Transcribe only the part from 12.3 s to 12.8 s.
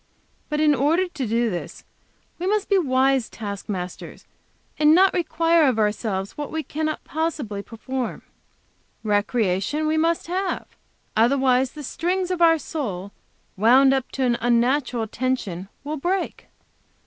of our